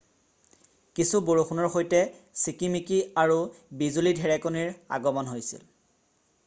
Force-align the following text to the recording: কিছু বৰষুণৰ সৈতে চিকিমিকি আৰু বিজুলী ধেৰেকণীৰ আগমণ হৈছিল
কিছু 0.99 1.19
বৰষুণৰ 1.27 1.67
সৈতে 1.75 1.99
চিকিমিকি 2.45 2.99
আৰু 3.25 3.37
বিজুলী 3.83 4.17
ধেৰেকণীৰ 4.23 4.75
আগমণ 4.99 5.33
হৈছিল 5.37 5.69